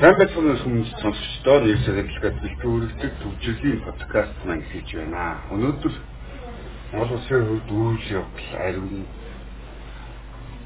[0.00, 5.44] Сайн байцгааны хүмүүс сонсогчдоо нэр сэргэлгээд бэлтгэвэрдэг төвчрлийн подкаст маань хийж байна.
[5.52, 5.94] Өнөөдөр
[6.96, 9.04] Монгол улсын хувьд үйл явдал ариун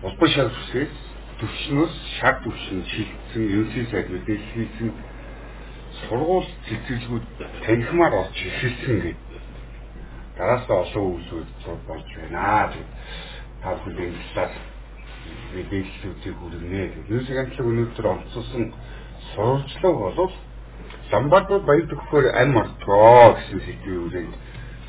[0.06, 0.94] улбан шар үсгээс
[1.42, 4.90] төвчнөөс шар төвчин шилжсэн ерөнхий сайд мэдээлэлсэн
[5.98, 7.26] сургууль цэцгэлгүүд
[7.66, 9.42] танхимаар олж эхэлсэн гэдэг.
[10.38, 11.50] Дараасаа олон үйлсүүд
[11.90, 12.70] болж байна.
[13.66, 14.54] Та бүхэн талаар
[15.58, 16.82] мэдээллүүдийг хүргэнэ.
[17.10, 18.70] Нүүрс ганцлаг өнөөдөр онцлсон
[19.32, 20.32] сурвалжлага бол
[21.12, 24.34] Ламбардууд баяр төгөхөөр ам ортгоо гэсэн сэдвийн үрээнд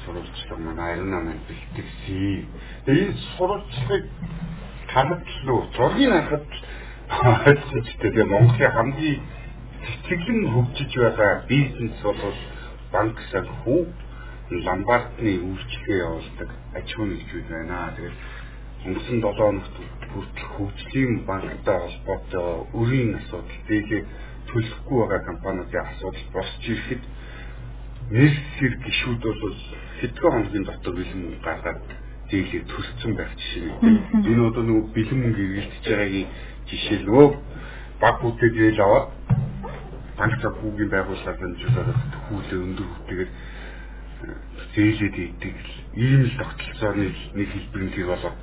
[0.03, 2.47] сурвалжлага манай Арина маань бэлтгэсэн.
[2.87, 4.05] Энэ сурвалжлагыг
[4.95, 6.47] л зургийг харахад
[7.45, 7.93] ойлгомжтой.
[8.01, 9.19] Тэгээ Монголын хамгийн
[9.85, 12.39] сэтгэлэн хөгжиж байгаа бизнес бол
[12.93, 13.81] банк санхүү
[14.65, 17.93] ламбардны үйлчлэгээ явуулдаг аж ахуйн нэгжүүд байна.
[17.97, 18.17] Тэгээд
[18.85, 19.75] өнгөрсөн 7 хоногт
[20.15, 22.47] хүртэл хөгжлийн банктай холбоотой
[22.79, 24.01] өрийн асуудал, дээгээ
[24.47, 27.03] төлөхгүй байгаа компаниудын асуудал босч ирэхэд
[28.15, 29.59] нэр хэр гişүүд бол
[29.99, 31.81] хэдхэн хоногийн дотор бэлэн гаргаад
[32.31, 33.75] дээлээ төрсөн байх жишээ нэг.
[34.29, 36.29] Энэ одоо нөгөө бэлэн мөнгө эргэлдэж байгаагийн
[36.69, 37.27] жишээ нөгөө
[38.01, 39.07] баг бүтэд гээл аваад
[40.17, 43.31] банк цагуугийн байгууллагаас амжуулаад төхүүлээ өндөр хүртэгээд
[44.75, 45.55] зээлээд идэг
[45.95, 48.37] ийм л тогтолцооны нэг хэлбэрийн тэр болоод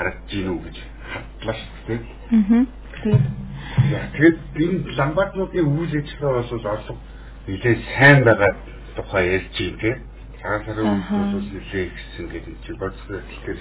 [0.00, 0.76] харагдаж гинүү гэж
[1.12, 2.00] хадлаа шүү дээ.
[2.40, 4.08] Аа.
[4.16, 6.98] Тэгээд энэ ламбарднуудын үйл ажиллагаа бол олог
[7.46, 8.52] нэлээ сайн байгаа
[8.96, 9.94] тухай ярьж юм тий.
[10.40, 13.60] Цагаан сарын үед бол нэлээ ихсэн гэдэг чи бодсоо тэгэхээр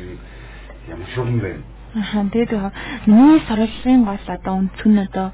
[0.96, 1.64] ямар шугам байна.
[2.00, 2.52] Аа тэгээд
[3.12, 5.28] миний сурвалжлагын гол одоо өнцгөн нь одоо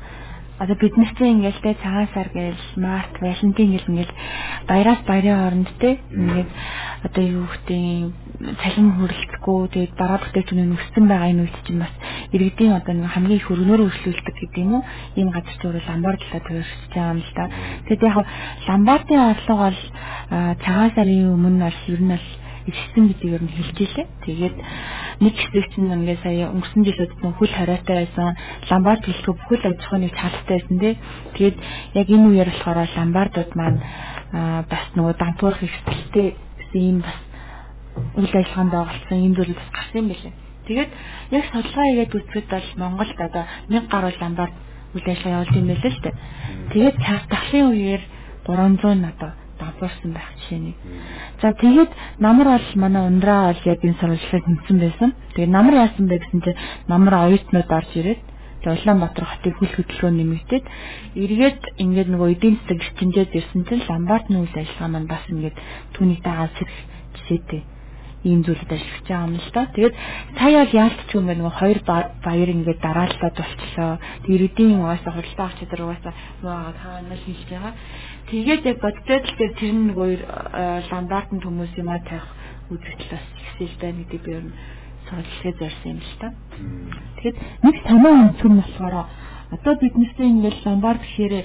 [0.60, 4.14] одоо бид нар чинь ингээл те цагаан сар гээл март валентин гэл ингээл
[4.68, 6.50] баяраас баярын хооронд те ингээд
[7.06, 11.94] одоо юу гэдэг цалин хөрөлдөхгүй тэгээд бараа бүтээгдэхүүн өссөн байгаа энэ үед чинь бас
[12.32, 14.84] иргэдийн одоо нэг хамгийн их өргөнөөр өршлүүлдэг гэдэг юм уу?
[15.20, 17.46] Ийм газар зурвал ламбард талаа төвөрсөж байгаа юм л да.
[17.86, 18.18] Тэгээд яг
[18.68, 19.80] ламбардын орлого бол
[20.64, 22.28] цагаан сарын өмнө бол ер нь бол
[22.66, 24.08] ичсэн гэдгийг нь хэлж илээ.
[24.26, 24.56] Тэгээд
[25.22, 28.34] нэг хэсэг чинь ингээ сая өнгөрсөн жилүүд нь хөл хориотой байсан,
[28.70, 30.96] ламбард хэлэхгүй бүхэл аж ахуйн цаалттай байсан тий.
[31.38, 31.58] Тэгээд
[32.00, 33.80] яг энэ үеэр болохоор ламбардууд маань
[34.66, 37.18] бас нөгөө дампуурх ихтэй гэсэн ийм бас
[38.18, 40.34] үйл ажиллагаанд оролцсон ийм зүйл бас гарсан юм билээ.
[40.68, 40.92] Тэгээд
[41.38, 44.56] яг судалгаа хийгээд үзэхэд бол Монголд одоо 1000 гаруй ламбард
[44.98, 46.16] үйл ажиллагаа явуулсан юм байлээ л дээ.
[46.74, 48.02] Тэгээд цаас дахлын үеэр
[48.50, 50.76] 300 одоо давбарсан байх жишээ нэг.
[51.42, 55.10] За тэгээд намар бол манай ундраа бол яг энэ сурвалжлагыг хэмжсэн байсан.
[55.36, 58.22] Тэгээд намар яасан бэ гэсэн чинь намар оюутнууд орж ирээд
[58.66, 60.66] Улаанбаатар хотын хөл хөдөлгөөн нэмэгдээд
[61.22, 65.58] эргээд ингээд нөгөө эдийн засаг гэрчинжээд ирсэн чинь Ламбардны үйл ажиллагаа маань бас ингээд
[65.94, 66.74] түүнийг дагаад сэрх
[67.14, 67.62] жишээтэй
[68.26, 69.64] ийм зүйлд ажиллаж байгаа юм л да.
[69.70, 69.96] Тэгээд
[70.42, 71.80] сая бол яалтч юм байна нөгөө хоёр
[72.26, 73.92] баяр ингээд дарааллаад болчихлоо.
[74.26, 77.74] Иргэдийн угаасаа худалдаа авч чадвар угаасаа нөгөө таанаас хийж байгаа.
[78.30, 80.10] Тэгээд яг бодцоод л тэр нь нөгөө
[80.90, 82.26] ландартын хүмүүс юм а тавих
[82.74, 84.54] үзэгдэл бас ихсэл байна гэдэг би ер нь
[85.06, 86.28] сонирхолтой зорьсон юм л да.
[87.22, 88.96] Тэгэхэд нэг санаа өнцгөр нь болохоор
[89.52, 91.36] одоо бид нэртэй ингээл ломбард гэхээр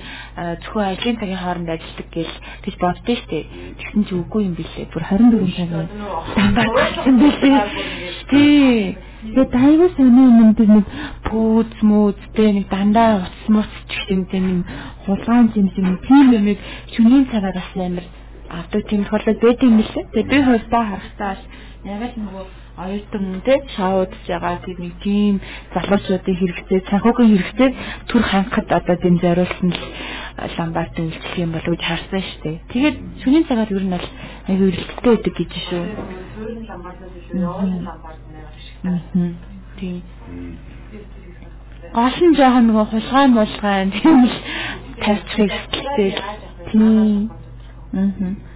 [0.65, 2.31] зөвхөн ажлын цагийн хооронд ажилладаг гэж
[2.65, 3.39] гэж боддөө штэ.
[3.77, 4.89] Тэгсэн чи үгүй юм билээ.
[4.89, 5.89] Бүр 24 цагийн
[6.37, 7.61] ломбард болсон билээ.
[8.31, 8.97] Тий.
[9.21, 10.87] Тэгээд айгүй сони юм тэр нэг
[11.29, 13.69] пүүз мүүзтэй нэг дандаа уц муц
[14.09, 14.65] гэмтэй нэг
[15.05, 15.69] хулгаан юм
[16.09, 16.47] тийм юм
[16.97, 18.07] шүнийн цагаар бас амар
[18.49, 20.09] авдаг тийм тохиолдол байдаг юм лээ.
[20.09, 21.37] Тэгээд би хувьдаа харахтаа
[21.85, 22.45] яг л нөгөө
[22.85, 25.35] оюутан те шоудж байгаа тийм нэг тийм
[25.75, 27.71] залуучуудын хэрэгтэй санхүүгийн хэрэгтэй
[28.09, 29.83] түр хангахад одоо тийм зориулсан л
[30.59, 32.57] ламбарт үйлчлэх юм болов гэж харсан шүү дээ.
[32.73, 34.09] Тэгээд шөнийн цагаар ер нь бол
[34.49, 35.85] аюу эргэлттэй байдаг гэж шүү.
[36.35, 39.37] Суурин ламбартаас шүү явуулсан ламбарт нэр шиг.
[39.79, 40.03] Тийм.
[41.93, 44.37] Гол нь жоохон нөгөө хулгайн болгоо тийм л
[45.05, 45.53] тавьчих
[45.85, 46.11] хэрэгтэй.
[46.71, 47.31] Тийм.
[47.93, 48.50] Аа.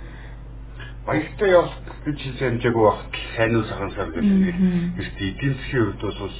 [1.04, 6.32] Баяртай явах гэж хэмжээгүй багт сайн уу сайхан сар гэж эрт эдийн засгийн хувьд бол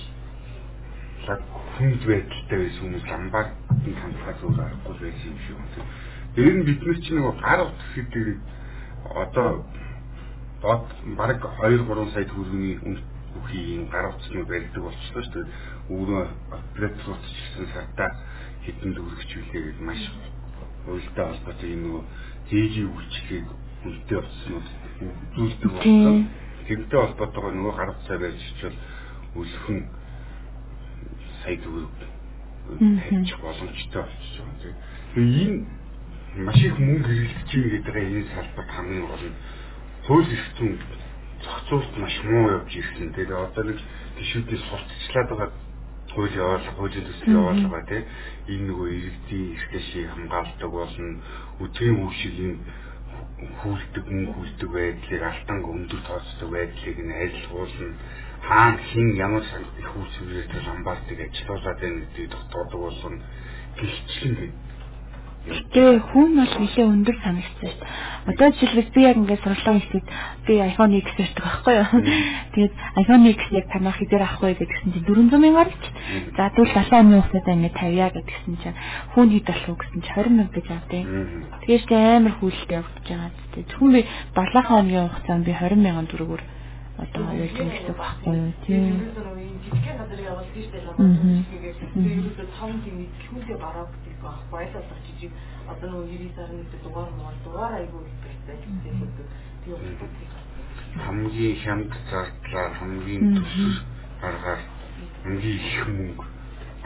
[1.75, 5.85] хүнд байдалтай байсан хүмүүс ламбардын хамтгаа зөв аргагүй байсан юм шиг байна.
[6.35, 8.29] Тэр нь бид нар чинь нэг гар утас гэдэг
[9.23, 9.49] одоо
[10.63, 10.87] доод
[11.19, 12.99] бараг 2 3 сая төгрөгийн
[13.37, 15.53] үхий гар утасны барьдаг болчихлоо шүү дээ.
[15.93, 16.23] Өөрөө
[16.57, 18.11] оператор утасчсан сартаа
[18.65, 20.03] хэдэн төгрөгч үлээ гэж маш
[20.89, 22.03] уйлтай холбоотой юм нөгөө
[22.49, 23.49] зээжийн үйлчлэгийг
[23.85, 24.63] үлдээ болчихсон
[25.37, 26.29] зүйлдэг болсон.
[26.67, 28.77] Тэрнтэй холбоотойгоо нөгөө гарах цай байж чил
[29.37, 29.81] үлхэн
[31.43, 31.93] сая төгрөг
[33.05, 34.75] тавьчих боломжтой байгаа.
[35.15, 35.67] Тэгээ энэ
[36.45, 39.39] маш их мөнгө хэрэглэж чинь гэдэг энэ салбарт хамгийн гол нь
[40.07, 40.75] хууль эрх зүйн
[41.45, 43.13] зохицуулалт маш муу явж ирсэн.
[43.13, 43.79] Тэгээ одоо нэг
[44.19, 45.51] гişүүдээс сурталчлаад байгаа
[46.15, 48.03] хууль явуулах, хуулийн төсөл явуулах ба тий
[48.49, 51.21] энэ нөгөө иргэдийн эрхлэшийг хамгаалдаг болно.
[51.61, 52.55] Үдгийн үйлшигийн
[53.61, 57.99] хүлдэг мөнгө хүлдэг байдлыг алтан өндөр тооцдог байдлыг нь айлтгуулна.
[58.47, 59.45] Хаана хин ямар
[59.83, 63.19] их үйлчлүүлэлт хамгаалтыг ажиллуулад байна гэдгийг тогтоодог болно.
[63.79, 64.35] Гэлчлэн
[65.45, 68.33] Тэгээ хүн бол нэлээ өндөр санагдсан шүү дээ.
[68.33, 70.07] Одоо жишээлбэл би яг ингээд сурлага хийхэд
[70.49, 72.01] би iPhone X ирдэг байхгүй юу.
[72.57, 72.75] Тэгээд
[73.05, 75.85] iPhone X яг танах хэдээр авах вэ гэдгсэн чинь 400 мянгаар ч.
[76.33, 78.79] За тэгвэл 70 оны хугацаанд ингээд 50-аа гэдгсэн чинь
[79.13, 81.05] хүн хэд болох вэ гэсэн чинь 20 мянга гэж авдیں۔
[81.61, 83.31] Тэгээд ч амар хүлэлтэй явагдаж байгаа.
[83.69, 84.01] Зөвхөн би
[84.33, 86.43] 7 хоногийн хугацаанд би 20 мянган төгрөгөөр
[87.03, 88.53] одоо явж байгаа гэсэн байхгүй юу?
[88.65, 88.85] Тийм.
[89.65, 90.85] Жижигхэн газар явуулдаг шүү дээ.
[91.51, 92.97] Тэгээд ерөөсөө том тийм
[93.31, 94.59] хүнтэй бараа гэдэг байхгүй.
[94.63, 95.33] Айл болох жижиг.
[95.67, 99.27] Одоо нөгөө 90 сарын нэг дугаар муу дугаар айгүй хэрэгтэй гэдэг.
[99.65, 100.45] Тэгээд
[101.03, 103.77] хамгийн хямд зардлаар хамгийн төсөл
[104.23, 104.61] гаргаар
[105.25, 106.25] хамгийн их мөнгө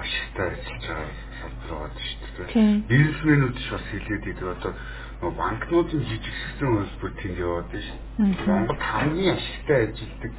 [0.00, 2.82] ашигтай ажиллаж байгаа салбар байгаа шүү дээ.
[2.88, 4.48] Бизнесмэнүүд ч бас хэлээд идэв.
[4.56, 4.72] Одоо
[5.20, 7.98] банкнуудын жижигсэн хөлбөр тэнд яваад шүү.
[8.46, 10.32] Монгол хамгийн ашигтай ажилтдаг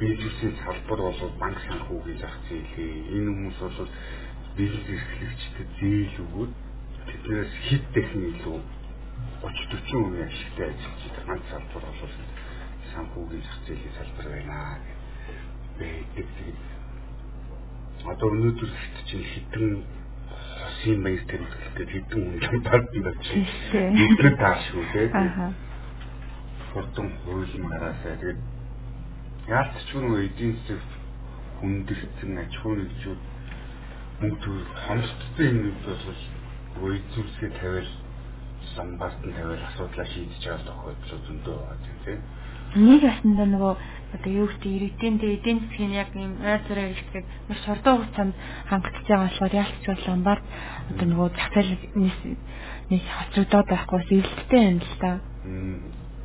[0.00, 3.06] бизнесийн салбар бол банк санхүүгийн зах зээлээ.
[3.16, 3.90] Энэ хүмүүс бол
[4.58, 6.52] бизнес эрхлэгчдэд зээл өгөөд
[7.06, 8.58] тэднээс хэд дахин илүү
[9.46, 12.14] 30 40% ашигтай ажиллаж байгаа ганц салбар бол
[12.92, 14.58] санхүүгийн зах зээлийн салбар байна
[15.78, 16.56] гэдэг.
[18.10, 18.70] Одоо өнөөдөр
[19.06, 19.86] чинь хитэн
[20.66, 23.24] хосын баяр тэмдэглэлтэй хэдэн үнэн таарсан байж
[23.70, 25.08] бидний таашгүй тий.
[25.14, 25.52] Аа.
[26.72, 28.40] Хурдан хуулийн дараасаа тэгээд
[29.46, 30.82] яалтч нөгөө эдийн засаг
[31.62, 33.22] хүндэрсэн аж ахуй нэгжүүд
[34.20, 36.04] мөнгө төр хомсдсон юм бол
[36.82, 37.90] үе зүйлсээ тавиал
[38.74, 42.20] самбарт нь тавиал асуудлаа шийдэж байгаа тохиолдол зөндөө байгаа тийм.
[42.76, 43.74] Нэг ясандаа нөгөө
[44.14, 48.34] одоо юу гэдэг иргэдийн дэ эдийн засгийн яг ийм ойр зураг хэрэгцээг маш хурдан хугацаанд
[48.68, 50.44] хангалтж байгаа болохоор яалтч бол ламбард
[50.90, 52.20] одоо нөгөө зах зээлээс
[52.92, 55.10] нэг хоцрогдоод байхгүй сэлттэй юм л та.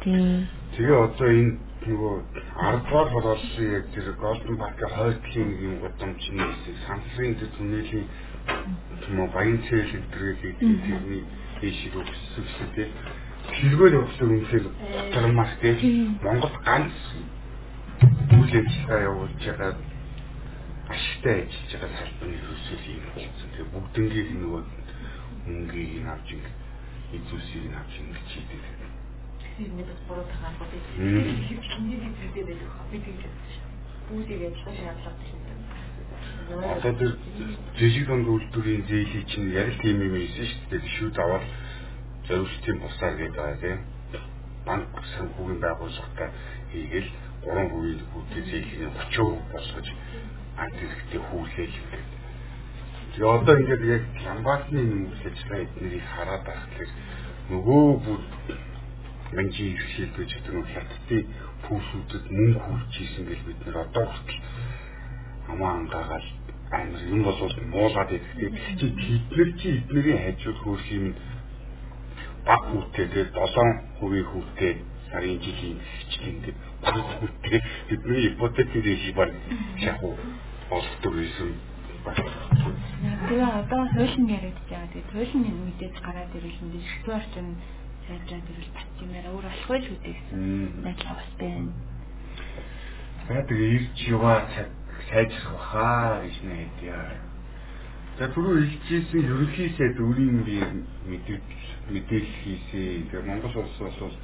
[0.04, 0.48] Тийм.
[0.76, 1.58] Тэгээ одоо энэ
[1.88, 2.16] нөгөө
[2.60, 8.06] 10 дугаар болоосон яг тэр Golden Park-ийн хойдлын нэг юм гудамжны хэсэг сансрын түнэлийн
[9.10, 11.24] юм баян цээл энтергээ хийдэг тэрний
[11.62, 12.92] дэшиг өгсөн тийм
[13.50, 14.66] хэрэгээр явуулсан үнэхээр
[15.14, 16.96] готрмаас тийм Монгол ганц
[18.38, 19.74] үйл ажиллагаа явуулж байгаа
[20.94, 23.50] ашигтай ажиллаж байгаа салбарны хөлсөл юм болсон.
[23.54, 24.64] Тэгээ бүгднгийн нөгөө
[25.48, 26.52] мөнгөийг авч ингэ
[27.18, 28.64] эзүүсийг нь авч ингэ чийдэг.
[29.58, 30.86] Тэгээд бас буруу тахаа бодож
[31.50, 33.18] хэвчний зүйлдээ байх би тийм
[34.08, 35.40] бүгдийг ажиллаж яадлаа тийм.
[36.52, 37.14] Одоо тэр
[37.80, 40.94] жижиг дан үйлдвэрийн зээлийг чинь яг тийм юм ийсэн шүү дээ.
[41.00, 41.46] Шүүд аваад
[42.32, 43.80] зориултын бусаар гэдэг байгаа тийм.
[44.66, 46.30] Банк санхүүгийн байгууллагатай
[46.72, 47.10] хийгээл
[47.44, 49.88] 3% хүүтэй зээлийн 30% болгож
[50.64, 52.04] ард иргэдэд хүлээл гэдэг.
[53.12, 56.92] Тэгээ одоо ингээд яг ламбаасны нэмэлт ажиллагаа эднэрийг хараад байхлаар
[57.52, 58.22] нөгөө бүр
[59.36, 61.24] манжи иршилдэж гэдэг нь хятадын
[61.66, 64.42] пүүсүүдэд мөнгө хүрч ийсэн гэж бид нэр одоо хүртэл
[65.48, 66.28] хамаа ангаагаал
[66.72, 68.32] амар юм болвол муулаад идэх.
[68.80, 71.06] Чи тэднэр чи эднэрийн хажууд хөрх юм
[72.46, 74.74] баг хүүтэй тэгээ 7% хүүтэй
[75.12, 77.60] сарын жилийн хичээл ингээд баг хүүтэй
[77.90, 79.32] бидний ипотекийн дэшиг баг
[79.84, 80.16] шахуу
[80.72, 81.52] олддог байсан.
[83.28, 84.90] Тэгээ одоо хуулийн яриад байгаа.
[84.90, 87.54] Тэгээ хуулийн мэдээж гараад ирэл энэ шигтуар чинь
[88.08, 90.40] сайжраад ирэл бат юмараа өөр болохгүй л үтэй гэсэн.
[90.82, 91.72] Найдлага бас байна.
[93.28, 94.38] За тэгээ ирж яваа
[95.10, 97.31] сайжрах баха гэж нэт яа.
[98.20, 100.58] За түрүү хэлжсэн ерөнхий сайд өөрийн би
[101.88, 103.08] мэдээлэл хийсэн.
[103.08, 104.16] Тэгээ Монгол улс бол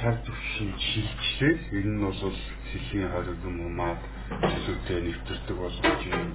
[0.00, 1.54] шар төвшин шилжлээ.
[1.76, 4.00] Энэ нь бол сэлхийн хориг юм умаад
[4.40, 6.32] зүйлүүдэд нэвтэрдэг болгож юм.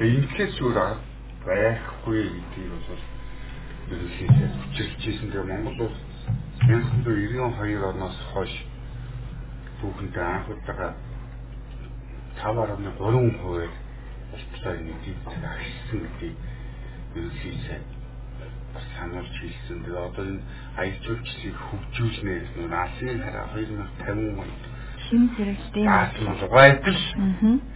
[0.00, 0.96] Тэгээ инглиш зүгээр
[1.44, 3.02] байхгүй гэдгийг бол
[3.92, 5.28] ерөнхий сайд хүчилж ирсэн.
[5.28, 5.98] Тэгээ Монгол улс
[6.64, 8.52] 1992 оноос хойш
[9.80, 10.88] бүхэндээ анх удаага
[12.40, 13.87] 5.3%
[14.30, 16.36] болтлоо нэгдийг агшсан гэдгийг
[17.16, 17.86] ерөнхий сайд
[18.74, 19.78] бас сануулж хэлсэн.
[19.84, 20.42] Тэгээ одоо энэ
[20.76, 24.62] аялал жуулчлалыг хөгжүүлнэ гэсэн нь Асын хараа 2050 онд
[25.08, 25.92] шин зэрэгтэй юм.
[26.52, 27.00] Гайдал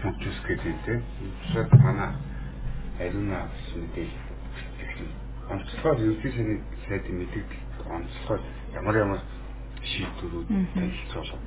[0.03, 1.01] хөгжүүлэх гэдэг тийм.
[1.43, 2.11] Тэгэхээр манай
[3.01, 3.41] ариуна
[3.73, 4.33] мэдээлэл
[5.53, 6.33] онцлогоор ерөнхий
[6.87, 8.41] сайдын мэдээлэл онцлогоор
[8.79, 9.21] ямар ямар
[9.83, 11.41] шийдвэрүүд танилцуулав.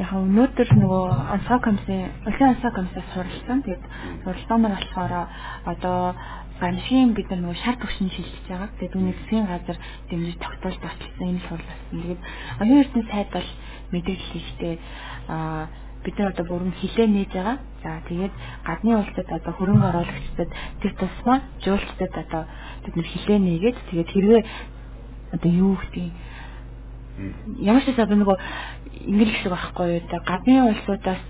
[0.00, 1.04] Яг өнөөдөр нөгөө
[1.36, 3.58] онцгой комиссын, улсын онцгой комиссаас суралцсан.
[3.64, 3.84] Тэгээд
[4.24, 5.12] суралцаанаар болохоор
[5.72, 5.98] одоо
[6.60, 8.70] ганшийн бид нар нөгөө шар төвшин шилжиж байгаа.
[8.80, 9.78] Тэгээд үүний засгийн газар
[10.08, 11.88] дэмжиж тогтоож баталсан энэ сурласан.
[11.92, 12.20] Тэгээд
[12.60, 13.48] оюун эрдэнэ сайд бол
[13.92, 14.74] мэдээлэл хийхдээ
[15.28, 15.68] аа
[16.06, 17.58] бид нар одоо бүрэн хилээ нээж байгаа.
[17.82, 22.42] За тэгээд гадны улсад одоо хөрөнгө оруулагчдад тэр тусмаа жуулчдад одоо
[22.84, 24.42] бид нар хилээ нээгээд тэгээд хэрвээ
[25.34, 26.08] одоо юу гэдэг
[27.60, 28.36] ямар ч одоо нөгөө
[29.08, 31.22] ингэл гэсэн байхгүй юу да гадны улсуудаас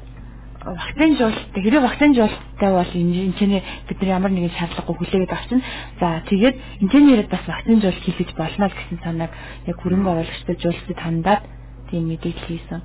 [0.66, 5.62] вакцин жуулттай хэрэв вакцин жуулттай бол энэ чинь бид нар ямар нэгэн шаардлагагүй хүлээгээд авчин.
[6.00, 9.30] За тэгээд инженерд бас вакцин жуулт хийлгэж болно л гэсэн санааг
[9.66, 11.42] яг хөрөнгө оруулагчдад жуултад хандаад
[11.90, 12.80] тийм мэдээлэл хийсэн.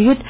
[0.00, 0.20] Тэгээд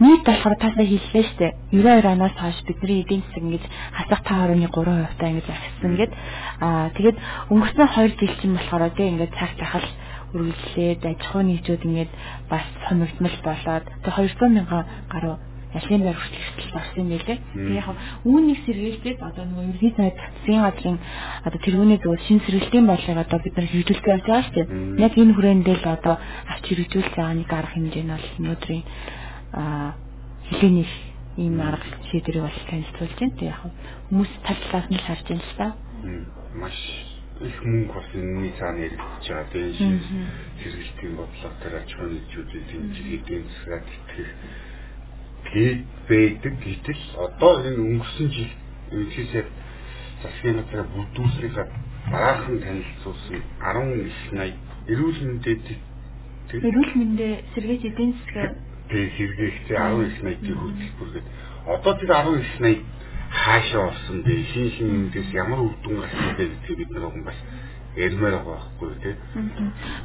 [0.00, 1.52] нийт болохоор таасаа хэллээ дээ.
[1.76, 6.12] 92 оноос хойш бидний эдийн засаг ингэж хасах 5.3% та ингэж ахсан гэд
[6.64, 7.16] аа тэгээд
[7.52, 9.84] өнгөрсөн 2 жил чинь болохоор тийм ингэж цаг тахал
[10.34, 12.10] үргэлжлээд аж ахуйн нийтүүд ингэж
[12.50, 15.36] бас сонирхмал болоод тэг 200 мянган гаруй
[15.74, 17.38] ялгийн байр хүртэл болсон юм байлээ.
[17.40, 17.88] Тэгээ яг
[18.28, 20.98] үүнийг сэргийлээд одоо нөгөө ерхий сайд засгийн газрын
[21.48, 24.68] одоо тэргүүний зөв шин сэргэлтийн бодлогыг одоо бид нар хэрэгжүүлж байгаа шүү дээ.
[25.00, 26.14] Яг энэ хүрээндээ л одоо
[26.52, 28.84] авч хэрэгжүүлж байгаа нэг арга хэмжээ нь бол өнөөдрийн
[30.60, 30.88] хилэний
[31.40, 33.36] ийм арга шийдвэрийг бол танилцуулж байна.
[33.40, 33.60] Тэгээ яг
[34.12, 35.66] хүмүүс талаас нь харж байна л та.
[36.52, 36.76] Маш
[37.48, 39.46] их мөнгө бас энэний цаана яригдж байгаа.
[39.52, 39.96] Тийм
[40.62, 44.30] сэргэлтийн бодлого тэр аж ахуйн нэгжүүдийн тэмцэл эдийн засгаад итгэх
[45.52, 46.54] гээд байдаг.
[46.62, 48.52] Гэтэл одоо энэ өнгөрсөн жил
[48.92, 49.44] ерөнхийдөө
[50.22, 51.54] засгийн газраа бүрдүүлснээр
[52.12, 55.66] дараахан танилцуулсан 1980 эрүүл мэндэд
[56.52, 58.52] эрүүл мэндэ сэргээж эдийн засгаар
[58.90, 61.26] тэг хэрэгжээ 1980-ийн хөтөлбөргээд
[61.74, 62.91] одоо тэр 1980
[63.44, 67.24] хаашаа орсон бэ шин шин юмдээс ямар үр дүн гарсан бэ гэдгийг бид нэг хүн
[67.26, 67.38] бас
[67.96, 69.14] ярмаар байгаа байхгүй тий.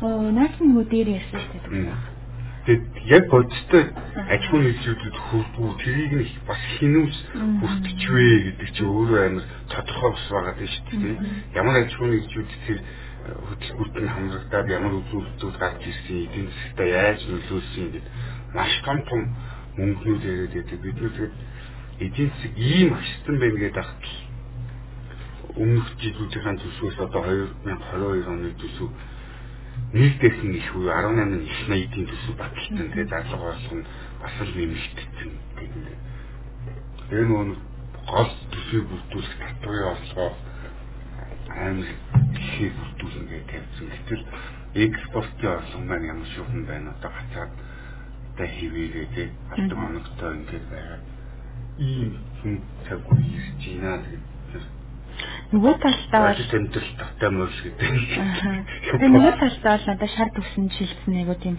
[0.01, 2.15] Оо наач нэг дээр ярьсан шүү дээ.
[2.67, 2.84] Тэгээд
[3.15, 3.84] яг бодистой
[4.27, 7.17] аж ахуйн нийтлүүдэд хүрдгүү тэрийг нэг бас хинүүс
[7.63, 11.15] бүртгэжвэ гэдэг чи өөрөө амар тодорхой бас байгаа тийм шүү дээ.
[11.56, 12.84] Ямар аж ахуйн нийтлүүд тэр э,
[13.48, 18.06] хөтөлбөрт нь хамрагдаад ямар үзүүлэлтүүд гарч ирсэн эдийн засгтаа яаж нөлөөлсөн гэдэг
[18.51, 19.22] маш том том
[19.79, 20.79] мөнгнүүд яриад байдаг.
[20.84, 21.36] Бид нэр тэгээд
[22.00, 24.16] эдийн засаг ийм ашигтан байна гэдэг ахтал
[25.58, 27.24] өмнөх жилүүдийн төсвөөс одоо
[27.66, 28.89] 2022 оны төсөв
[29.94, 33.80] нийтдээс нь их үе 18 их 80-ийн төсөв баталсан тэгээд зарлага болсон
[34.22, 35.98] бас л нэмэгдсэн гэдэг.
[37.10, 37.56] Тэр нөгөө
[38.06, 40.32] гол төсвийг бүрдүүлэх татварын орлогоо
[41.58, 41.89] амар
[42.38, 43.88] ихийг бүрдүүлнэ гэж тавьсан.
[43.96, 44.24] Гэтэл
[44.86, 47.51] экспортын орлого маань ямар шүүхэн байна одоо гацаад
[48.38, 51.16] та хэвээрээ тий алдан хоногтой ингээд байгаа.
[51.77, 52.55] Ийм хүн
[52.86, 53.98] цаг үе ирж байна.
[54.03, 54.37] гэдэг
[55.48, 57.88] нөгөө талдаа бол тэмдэл тавтай мөрс гэдэг.
[59.00, 61.56] Тэгээ нөгөө талдаа бол надад шар төсөн шилжсэн нэг үгүй тийм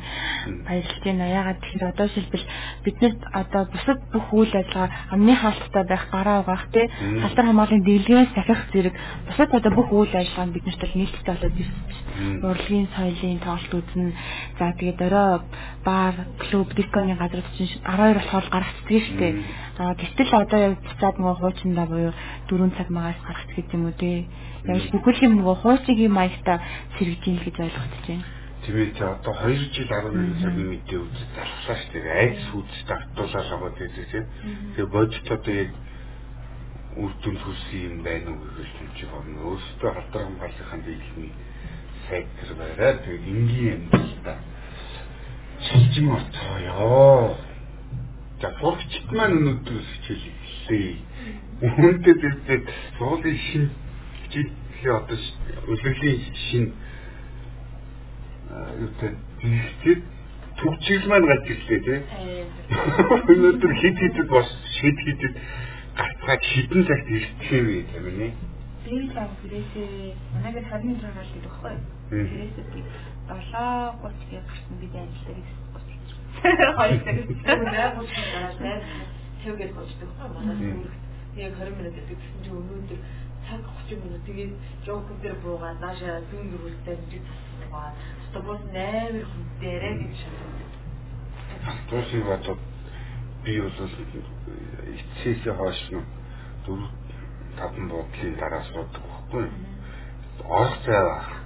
[0.69, 1.25] баярлж байна.
[1.25, 2.45] Ягаад тэгэхээр одоо шилбэл
[2.85, 8.31] биднэрт одоо бусад бүх үйл ажиллагаа амны хаалттай байх гараа угаах тий халтар хамгааллын дэлгээс
[8.37, 12.45] сахих зэрэг бусад одоо бүх үйл ажиллагаа биднэрт л нийлэлтэй болоод ирсэн.
[12.45, 14.13] Урлагийн соёлын тоглолт үзэн
[14.59, 15.41] за тэгээд орой
[15.89, 19.33] бар клуб дисконы газар чинь 12 болохоор гаргацдаг шүү дээ.
[19.79, 22.13] Гэтэл одоо яг цаад нөгөө хуучиндаа буюу
[22.51, 24.27] 4 цаг магаас гаргах гэдэг юм уу те.
[24.67, 26.59] Яг бүхэл юм нөгөө хуучигийн маягта
[26.99, 28.27] сэргэж ийн гэж ойлгогдож байна.
[28.69, 32.19] Ээ за одоо 2 жил 11 цагийн мэдээ үзэж залхлаа шүү дээ.
[32.21, 34.27] Айц үзэж давтуулаад байгаа гэдэг тийм.
[34.75, 35.71] Тэгээ бодит одоо яг
[36.99, 39.41] үр дүн төрсөн юм байна уу гэж хэлж байгаа.
[39.47, 41.33] Өөрөөсөө халдвар хамгааллын дийлхний
[42.11, 44.39] сектор байраа тэгээ энгийн амьдралдаа
[45.67, 47.37] шилжин орцгоё.
[48.41, 50.93] За сурагчд маань өнөөдөр хичээлээ.
[51.59, 53.65] Үүнтэй зэрэг суулын шин
[54.31, 55.19] хичээлээ одоо
[55.67, 56.65] үлрэлийн шин
[58.79, 59.13] юутай
[59.43, 60.03] дижитал
[60.59, 61.99] төвчл маань гарч ирлээ тий.
[63.31, 64.49] Өнөөдөр хэд хэдэд бас
[64.79, 65.35] шид хэдэд
[65.99, 68.29] гарцгаад хідэн цагт ирчих юм юм нэ.
[68.87, 71.75] Би л аа гэрээсээ манайг харин цагаал гэдэг баггүй.
[72.11, 72.81] Гэрээсээ би
[73.27, 75.49] 7:30 гээ гарсан би ажиллаж
[76.39, 77.17] Хоёр цаг.
[77.75, 78.79] Яг бол дараа
[79.43, 81.08] тэвгээд болчихдог манай сүрэг.
[81.39, 83.01] Тэгээ 20 минут гэдэг чинь чи өнөөдөр
[83.47, 84.53] цаг 30 минут тэгээд
[84.83, 87.95] жоок дээр буугаад наашаа зүүн дөрвөлтэй нэг засгаа.
[88.27, 90.53] Автобус 8 хүн дээрээ гэж шалгав.
[91.71, 92.61] Автобусыг бодоод
[93.47, 93.79] би бол
[94.99, 96.03] эцсээсээ хойш нь
[96.67, 96.75] 4
[97.55, 99.79] 5 буудлын дараа суудаг байхгүй юу?
[100.47, 100.99] орох цай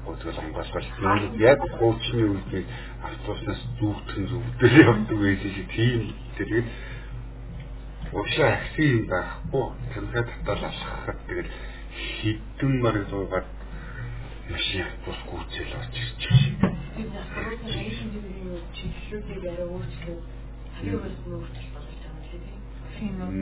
[0.03, 2.67] байхгүй тэгэл онгойлгол яг хуучны үед
[3.03, 6.01] автобуснаас зүгтэн зүгтэр явдаг байсан шиг тийм
[6.39, 6.67] тэгээд
[8.13, 11.51] уушаа юм байхгүй тэрхээ татал алхахад тэгэл
[12.21, 13.49] хідэн мар зуугаад
[14.53, 16.21] машин автобус гүйцэл орж ирж
[16.61, 16.77] байна.
[18.77, 20.23] Чиглэлүүдийг арай өөрчлөөд
[20.77, 22.43] хамгийн хөлс нь өөрчлөлт болж байгаа юм шиг
[23.01, 23.33] тийм үү?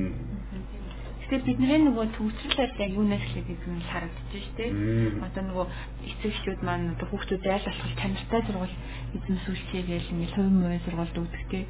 [1.18, 4.70] Тэгэхээр бидний нөгөө төвчлэл яг юунаас эхлэх гэдэг нь харагдаж шүү дээ.
[5.26, 5.66] Одоо нөгөө
[6.10, 8.76] эцэгчүүд маань одоо хүүхдүүд айл болох чанартай сургууль
[9.18, 11.60] эзэмсүүлчихээ гээл ингээл хувийн мөрийн сургуульд өгдөг те.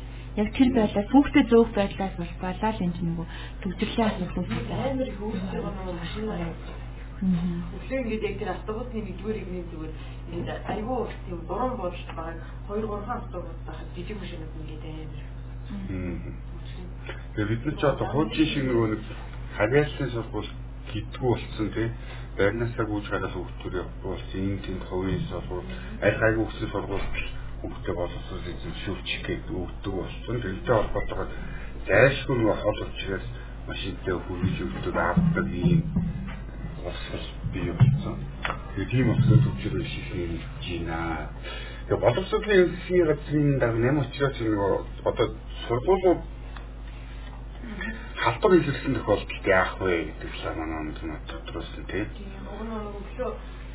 [0.41, 3.19] Яг тэр байлаас хүүхдэд зөөх байдлаас бол балаа л энэ нэг
[3.61, 6.55] төгсрлийн асуудал амар их өөрсдөө нэг машин байна.
[7.21, 9.93] Тэгэхээр ингээд яг тэр автобусны нэгдүгээр игний зүгээр
[10.33, 12.49] ингээд айгүй тийм гурван бодолт байгаа.
[12.65, 13.93] Хоёр гурван автобус байгаа.
[13.93, 15.25] Жижиг машинууд ингээд амар.
[17.37, 19.03] Тэгээ бид нар ч одоо хуучин шиг нөгөө нэг
[19.61, 20.51] хавьяалсан сургууль
[20.93, 21.91] гидгүү болсон тийм
[22.41, 25.69] байрнаасаа гүйж гараад хүүхдүүд явуулсан энэ тийм хувийн сургууль
[26.01, 27.07] аль хайгүй хөсөл сургууль
[27.61, 30.37] хүүхдээ боловсрол эзэн шүүвчих гээд өгдөг болсон.
[30.41, 31.31] Тэрнтэй холбоотойгоор
[31.87, 33.27] зайлшгүй нөгөө хол учраас
[33.69, 35.81] машинтай хөрвиж өгдөг авдаг ийм
[36.81, 38.17] боловсрол бий болсон.
[38.73, 41.29] Тэгээ тийм боловсрол төвчрөө шийхний жина.
[41.85, 44.73] Тэгээ боловсролын эсгийн газрын даг нэм учраас нөгөө
[45.11, 45.27] одоо
[45.69, 46.21] сургуулиуд
[48.23, 52.09] халдвар илэрсэн тохиолдолд яах вэ гэдэг санаанд нь тодруулсан тийм.
[52.53, 53.31] Уг нь өглөө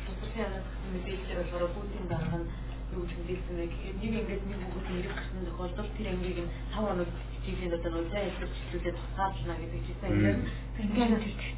[0.06, 4.60] тусгай янаас мэдээлэлээр болохоор Путин дарга нь юу гэж хэлсэн бэ гэхээр нэг ингээд нэг
[4.70, 7.10] бүгд нэрх гэсэн тохиолдолд тэр ангийг нь 5 хоног
[7.46, 10.40] чиглэл одоо нөө сайн хэлбэрчлүүлээд тусгаарлана гэдэг чинь ингээд
[10.82, 11.12] ингээд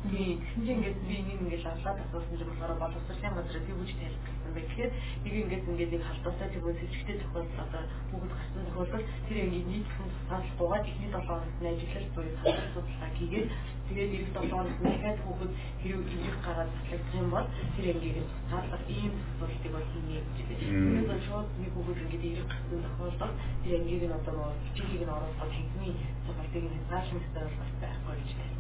[0.09, 4.53] тийм тэгсэн ингээд би нэг ингээд авлаад асуусан чинь болохоор боловсролын газар тийм үж тайлбарласан
[4.53, 4.69] байх.
[4.69, 4.93] Тэгэхээр
[5.25, 7.83] нэг ингээд ингээд нэг халдвартай тэгвэл сэжигтэй тохиолдол одоо
[8.13, 12.37] бүгд гарсан тохиолдол тэр ангийг нийтлэн тусгаарлахгүйгээр техник 7 хоногт ажиллаж буюу
[12.73, 13.49] судалгаа хийгээд
[13.89, 18.85] тэгээд 7 хоногт дахиад хүүхэд хэрэг ирэх гараад таслагдах юм бол тэр ангийг нь тусгаарлах
[18.89, 20.67] ийм тохиолдлыг бол хийнэ гэж байна.
[20.69, 25.15] Үүнээс бол шууд нэг хүүхэд ингээд ирэх гэсэн тохиолдол тэр ангийг нь одоо бичгийг нь
[25.17, 28.57] оруулах техникийн сургалтыг нь хязгаарлах хэрэгтэй бол байхгүй гэж байна.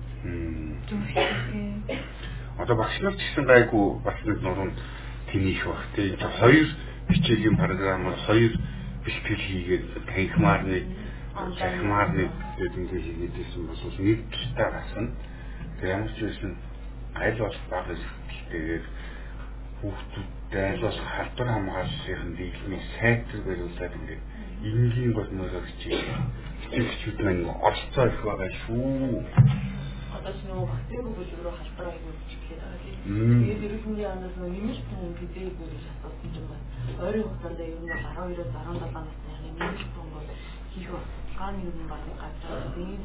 [2.59, 4.77] Одоо багш нар ч гэсэн гайгүй бас нэг нуруунд
[5.31, 6.17] тэнийх баг тий.
[6.17, 6.69] Хоёр
[7.13, 8.53] хичээлийн програмаар хоёр
[9.05, 10.85] бэлтгэл хийгээд танхимаар нэг
[11.39, 15.09] танхимаар нэг гэдэг ингээд хийгээдсэн бол нэг тустай гасна.
[15.79, 16.53] Тэгээ ямар ч байсан
[17.15, 18.85] аль болох бага ихтэйгээр
[19.79, 24.23] хүүхдүүдтэй аль болох халдвар хамгааллын дийлмийг сайтар бариулаад ингээд
[24.67, 26.11] энгийн болмоор хичээл.
[26.63, 29.69] Хичээлчүүд маань оролцоо их байгаа шүү
[30.29, 32.99] одоо ч нөгөө хөтөлбөр бүлрүү халбараа өгч ихээр байгаа тийм.
[33.49, 36.67] Тэгээд ерөнхийдөө нөгөө нэмэлт хүн хэзээгүй гэж асуусан юм байна.
[37.07, 40.29] Ойрын хугацаанд ер нь 12-оос 17 насны хүн бол
[40.73, 40.91] хийх
[41.39, 43.01] хааны юм байна газар хийх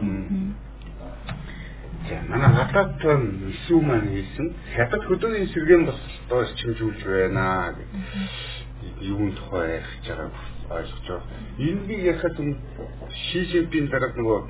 [0.00, 0.56] юм.
[2.08, 2.92] За манай гадаад
[3.52, 7.88] эсүү маань хэлсэн хятад хөдөөний сэргээн бас одоо чимжүүлж байна гэдэг.
[9.12, 10.06] Юун тухай ярих гэж
[10.70, 11.22] ойлгож байгаа.
[11.58, 12.36] Энийг ярихад
[13.28, 14.40] шишипийн дараа нөгөө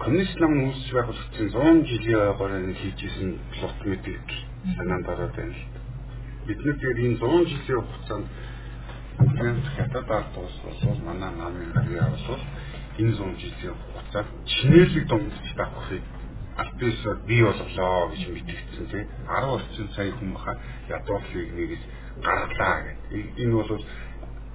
[0.00, 4.40] коммунист нам үүсч байх болсон 100 жилийн ойгоор хийжсэн плот мэдээлэл
[4.76, 5.80] санаанд ороод байна л да.
[6.46, 8.26] Бид тэгээд энэ 100 жилийн хугацаанд
[9.18, 12.40] Украинд хятад ард улс бол манай намын гарыг авал
[12.98, 16.02] энэ 100 жилийн хугацаанд чинэлэг дундч давхыг
[16.56, 20.52] альбисод бий боллоо гэж мэдгдсэн тийм 10 орчим сая хүн баха
[20.88, 21.84] ядуурлыг нэрээс
[22.22, 22.76] гарлаа
[23.10, 23.38] гэх.
[23.42, 23.84] Энэ бол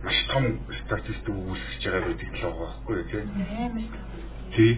[0.04, 0.46] маш том
[0.86, 3.28] статистик үүсгэж байгаа гэдэг л байгаа байхгүй тийм.
[4.56, 4.72] Тий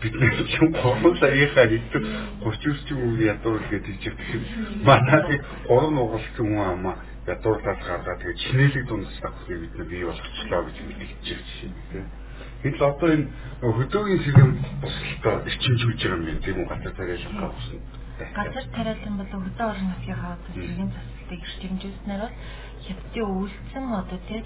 [0.00, 2.04] бид нар юм гурван саяхаа нийт 30
[2.40, 4.18] 40 хүн ядуур гэдэг чинь
[4.88, 10.62] манай гурван нугалсан хүн амаа ядуурлаас гаргаад тэгээ чинэлэг дундас авахыг бид нар бий болгочлоо
[10.68, 12.06] гэж мэдчихэж жишээ тийм.
[12.64, 13.26] Хэд л одоо энэ
[13.60, 14.50] хөдөөгийн сэргэм
[14.84, 16.68] босолтоо эрчимжүүлж байгаа юм тийм үү?
[16.68, 17.80] Газар тариалан авсан.
[18.36, 22.36] Газар тариалан бол хөдөө орон нутгийнхаа одоо сэргэм засалтыг эрчимжүүлснээр бол
[22.84, 24.40] хятадын өвлцөн одоо тий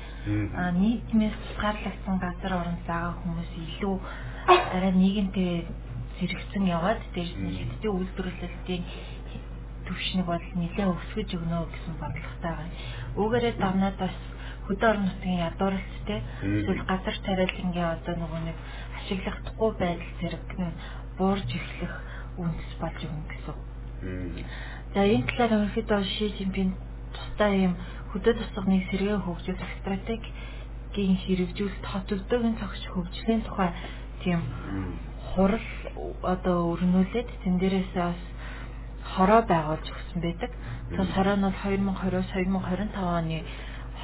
[0.83, 3.97] нийгмээс тусгаарлагдсан газар орон заагаа хүмүүс илүү
[4.47, 5.67] арай нийгэмтэй
[6.19, 8.83] зэрэгцэн яваад дээрс нь хятадын үйлдвэрлэлтийн
[9.89, 12.77] төвшнийг бол нэлээд өсгөж өгнө гэсэн бодлоготой байна.
[13.17, 14.17] Үүгээрээ давнаад бас
[14.69, 18.57] хөдөө орон нутгийн ядууралцтэй эсвэл газар тариалангийн одоо нөгөө нэг
[18.99, 20.79] ашиглахдаггүй байдал зэрэг нь
[21.17, 21.95] буурж эхлэх
[22.37, 23.57] үндэс болж өгнө гэсэн.
[24.95, 26.71] За энэ талаар ерөнхийдөө Ши Цзиньпин
[27.17, 27.75] тусдаа ийм
[28.13, 33.71] хөдөө тусганы сэргээ хөгжүүлэх стратегийн хэрэгжүүлэлт хот өдөөгийн цогч хөгжлийн тухай
[34.23, 34.41] тийм
[35.33, 35.69] хурал
[36.23, 38.21] одоо өрнүүлээд тэн дээрээс бас
[39.15, 40.51] хороо байгуулж өгсөн байдаг.
[40.93, 43.39] Тэгэхээр хороо нь бол 2020-оос 2025 оны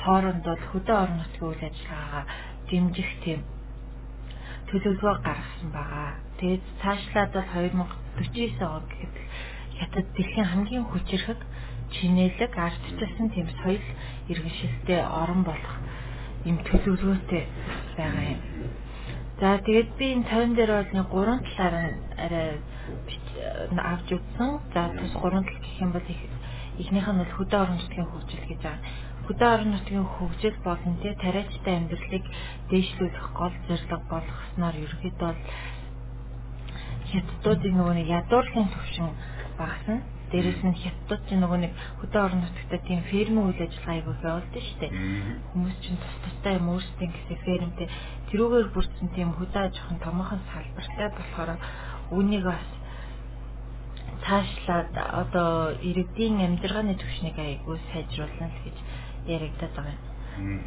[0.01, 2.25] хооронд бол хөдөө орон нутгийн үйл ажиллагаагаа
[2.69, 3.41] дэмжих тийм
[4.69, 6.11] төлөвлөгөө гаргасан байгаа.
[6.39, 7.49] Тэгээд цаашлаад бол
[8.19, 9.15] 2049 он гэхэд
[9.79, 11.41] хятад дэлхийн хамгийн хүчирхэг
[11.95, 13.87] чинэлэг ардчилсан тийм соёл
[14.31, 15.75] иргэншилтэй орон болох
[16.49, 17.45] юм төлөвлөгөөтэй
[17.97, 18.41] байгаа юм.
[19.41, 21.75] За тэгээд би энэ цавин дээр бол нэг гурван талаар
[22.25, 22.49] арай
[23.77, 24.51] авч үзсэн.
[24.75, 26.09] За тус гурван тал гэх юм бол
[26.79, 28.83] эхнийх нь бол хөдөө орон нутгийн хөгжил гэж байгаа.
[29.27, 32.25] Хөдөө орон нутгийн хөгжил болон тэ тариачтай амьдралыг
[32.71, 35.41] дээшлүүлэх гол зорилго болгосноор ерөөхдөө бол
[37.11, 39.09] хятадуудын нөгөө нэг ядуурлын төвшин
[39.59, 40.03] багасна.
[40.33, 44.63] Дээрээс нь хятад ч нөгөө нэг хөдөө орон нутгад тийм фермийн үйл ажиллагаа аягүй явуулдаг
[44.67, 44.93] шүү дээ.
[45.55, 47.89] Хүмүүс чинь тус тустай юм өөрсдийн гэсэн фермтэй
[48.35, 51.51] тэрүүгээр бүрдсэн тийм хөдөө аж ахуйн томоохон салбартай болохоор
[52.11, 52.67] үүнийг бас
[54.25, 55.53] цаашлаад одоо
[55.89, 58.77] иргэдийн амьдрагааны түвшнийг аягүй сайжруулна л гэж
[59.37, 60.15] яригдаад байгаа юм.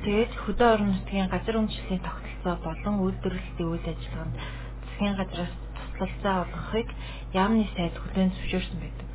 [0.05, 6.89] Тэгээд хөдөө орон нутгийн газар үндэслэлийн тогтолцоо болон үйлдвэрлэлийн үйл ажиллагаанд засгийн газраас туслалцаа олгохыг
[7.33, 9.07] яамны сайд хүлээн зөвшөөрсөн байдаг.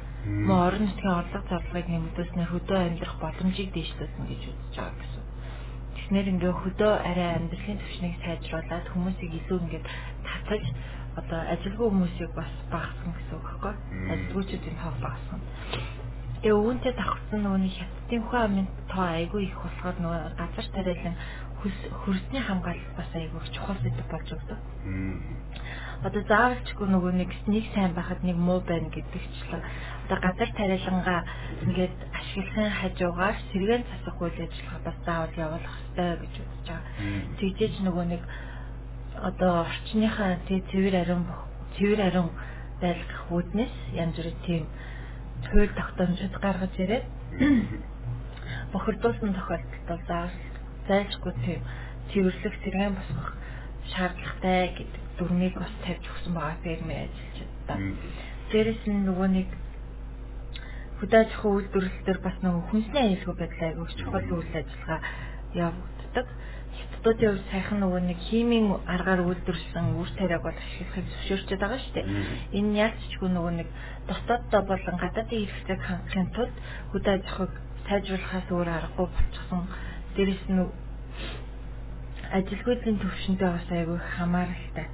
[0.46, 5.24] Мөн орон нутгийн орлого зарлагыг нэмэгдүүлснээр хөдөө амьдрах боломжийг дээшлүүлнэ гэж үзэж байгаа гэсэн.
[5.96, 9.87] Тэгэхээр ингээ хөдөө арай амьдралын түвшнийг сайжруулад хүмүүсийг илүү ингээд
[10.26, 10.64] татаж
[11.20, 13.75] одоо ажилгүй хүмүүсийг бас багасгах гэсэн үг хэвгүй.
[14.12, 15.42] Ажилгүйчүүдийн тоог багасгах.
[16.42, 21.16] Тэгээ өвөнтэй давхсан нөгөө хятадын хүн амын тоо айгүй их болохоор нөгөө газар тариалан
[22.03, 24.59] хөрсний хамгаалалт бас айгүй чухал зүйл болж өгдөг.
[26.03, 29.62] Одоо заавалчгүй нөгөө нэг нэг сайн байхад нэг муу байна гэдэгчлээ.
[30.11, 31.20] Одоо газар тариалангаа
[31.62, 36.83] ингээд ашиглахын хажуугаар сэргэн засах үйл ажиллагаа бас заавал явуулах хэрэгтэй гэж үзэж байгаа.
[37.38, 38.22] Тэгжээж нөгөө нэг
[39.29, 41.25] одоо орчныхаа цэвэр ариун
[41.77, 42.31] цэвэр ариун
[42.83, 44.65] байлгах үүднээс янз бүрийн тийм
[45.51, 47.07] хууль тогтоомжууд гаргаж ирээд
[48.73, 50.31] бохирдуулсан тохиолдолд бол
[50.89, 51.61] зайлшгүй тийм
[52.11, 53.31] цэвэрлэх зэрэг босгох
[53.93, 57.79] шаардлагатай гэдэг дүрмийг бас тавьж өгсөн байгаа фермийн ажилчдаа.
[58.51, 59.49] Дээрэс нь нөгөө нэг
[60.99, 65.01] хөдөө аж ахуйн үйлдвэрлэлээр бас нөгөө хүнсний аюулгүй байдлаа айгууч чухал үйл ажиллагаа
[65.55, 66.27] явагддаг.
[67.03, 71.95] Хятадуудын хувьд сайхан нөгөө нэг химийн аргаар үйлдвэрлэсэн үр тариаг бол ашиглахыг зөвшөөрчөд байгаа шүү
[71.99, 72.07] дээ.
[72.55, 73.69] Энэ яалтчгүй нөгөө нэг
[74.07, 76.57] дотооддоо болон гадаадын хэрэгцээг хангахын тулд
[76.95, 77.55] хөдөө аж ахуйг
[77.91, 79.62] сайжруулахаас өөр аргагүй болчихсон.
[80.15, 80.62] Дээрэс нь
[82.38, 84.87] ажилгүйдлийн төвшөнтэй бас айгүй хамааралтай.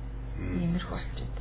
[0.64, 1.36] Иймэрхүү болчиход.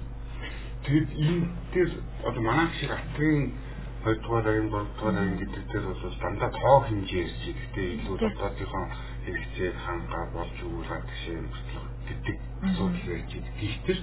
[0.84, 1.92] Тэгэд энэ дээр
[2.28, 3.56] одоо манай шиг атрын
[4.04, 8.16] 2 дугаар аян 3 дугаар аян гэдэг дээр бол дандаа тоо хэмжээ ярьж гэхдээ илүү
[8.20, 8.86] дотоодынхоо
[9.28, 13.56] хэрэгцээг хангаа болж өгүүлэх гэсэн мөртлөг гэдэг асуудал ярьж байдаг.
[13.60, 14.00] Гэхдээ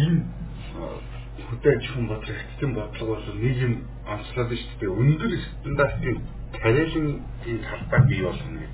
[0.00, 0.18] энэ
[1.48, 3.28] хөдөө аж ахуйн бодлого хэвтэн бодлого бол
[4.14, 4.96] онцлоод нь шүү дээ.
[5.04, 6.16] Өндөр стандартын
[6.56, 7.08] тариалан
[7.44, 8.72] энэ талбай бий болно гэдэг.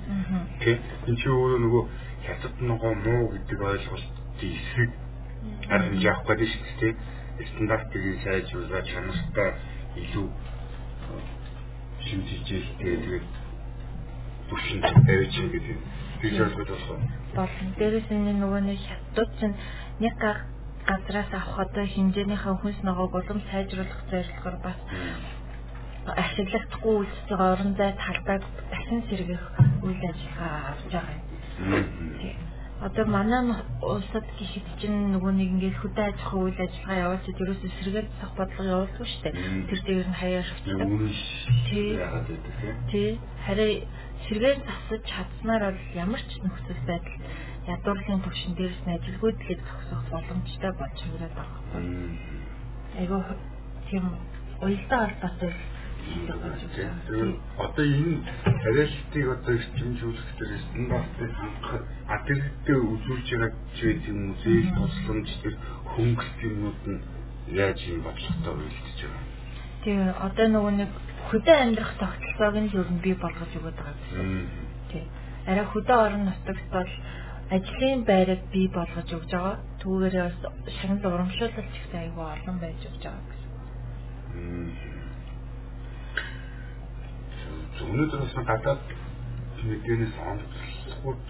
[0.63, 0.71] Тэ
[1.07, 1.83] энэ чи өөрөө нөгөө
[2.25, 4.91] хятад ногоо муу гэдэг ойлголтын эсрэг
[5.67, 6.93] харин явах гэдэг шүү дээ.
[7.51, 9.49] Стандартыг сайжруулаад чанартай
[9.99, 10.27] илүү
[12.05, 13.40] шинж хичээлтэй тэгээд
[14.51, 15.77] бүршин тавьж гэдэг
[16.21, 17.01] тийш ойлгож болох.
[17.35, 17.69] Болно.
[17.79, 19.55] Дээрээс нь нөгөө нэг хятад чинь
[20.03, 20.13] нэг
[20.85, 24.77] газраас авах одоо хэмжээнийхээ хүнс ногоог улам сайжруулах зорилгоор бас
[26.05, 29.43] ашиглахдаггүй байгаа орон зай талбайг дахин сэргэх
[29.85, 32.51] үйл ажиллагаа авч байгаа юм.
[32.81, 33.41] Одоо манай
[33.81, 38.33] улсад гихэд чинь нөгөө нэг ингээд хөдөө аж ахуй үйл ажиллагаа явуулж тэрөөс сэргээд засах
[38.33, 39.33] бодлого явуулдаг шүү дээ.
[39.69, 40.89] Тэр дээр нь хаяа шигчдэг.
[42.89, 43.19] Тий.
[43.45, 43.85] Харин
[44.25, 47.17] сэргээд засаж чадсанаар бол ямар ч нөхцөл байдал
[47.73, 51.59] ядуурлын төвшин дээрс нь ажилгүйдлийг зогсох боломжтой болж ирээд байгаа.
[52.99, 53.23] Айгуу
[53.89, 54.05] тийм
[54.61, 55.53] уялдаа холбоотой
[57.61, 58.25] Одоо энэ
[58.63, 61.83] тариалтыг одоо эрчимжүүлэх дээр стандартыг хангахад
[62.15, 63.79] адилттэй үзүүлж байгаа ч
[64.09, 65.55] юм уу зээл тусламж төр
[65.93, 67.01] хөнгөлт юмнууд нь
[67.63, 69.25] яаж юм бодлоготой уйлдэж байгаа.
[69.83, 70.91] Тэгээ одоо нөгөө нэг
[71.29, 74.49] хөдөө амьдрах тогтолцоог нь юу бий болгож өгöd байгаа гэсэн.
[74.91, 75.05] Тий.
[75.45, 76.91] Арай хөдөө орон нутагт бол
[77.51, 79.55] ажлын байрыг бий болгож өгж байгаа.
[79.81, 80.37] Түүгээрээ бас
[80.79, 83.49] шагнал урамшуулалт их аюул олон байж өгж байгаа гэсэн.
[87.91, 88.81] Өнөөдөр бас гадаад
[89.67, 91.23] мэдээнээс онцлогуд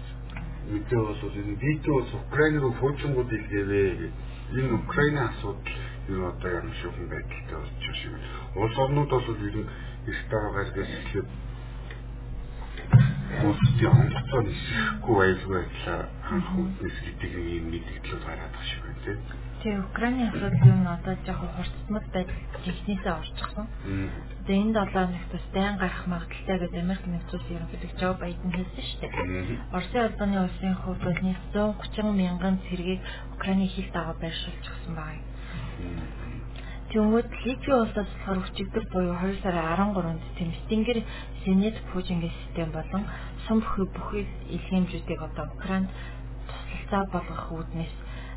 [0.72, 4.12] мэдээ бол энэ видео бас Украин руу фуучингууд илгээвэ гэдэг.
[4.58, 5.76] Энэ Украины асуудал
[6.08, 8.41] юу одоо ямар шүүхэн байдалтай болж байгаа шиг.
[8.54, 9.70] Улс орнууд бол ер нь
[10.10, 11.28] эртээ байгаа гэж хэлээд
[13.32, 19.20] Улсын онцгой нисэхгүй байлгүй байдлаа анх үднэс гэдэг юм мэдээлэл гараад байгаа шиг байна тийм.
[19.62, 23.66] Тэгээ Украины асуудал юм одоо жоохон хурцмал байдал жигнэсээ орчихсон.
[24.44, 28.52] Тэгээ энэ 7 хоногт бас дайн гарах магадaltaй гэж Америк нэгдсэн улсын ерөнхийлөгч Жо Байден
[28.52, 29.14] хэлсэн шүү дээ.
[29.76, 33.00] Оросын албаны улсын хувьд бол 130 мянган цэргийг
[33.32, 35.24] Украины хил дагаа байршуулчихсан байна.
[36.92, 40.98] Тэнгүүд Литвийн улсаас болохоор өчигдөр буюу 2 сарын 13-нд тийм Стингер
[41.40, 43.08] Сенет Пужингийн систем болон
[43.48, 44.24] сум бүхий бүхий
[44.56, 45.88] илгээмжүүдийг одоо Украинд
[46.48, 47.94] тусалцаа болгох үүднээс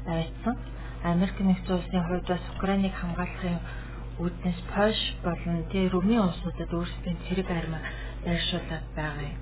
[0.07, 0.55] аваачсан.
[1.03, 3.59] Америк нэгдсэн улсын хувьд бас Украиныг хамгаалахын
[4.23, 7.83] үүднээс Польш болон тэр Румын улсуудад өөрсдийн цэрэг армаа
[8.23, 9.39] байршуулад байгаа юм.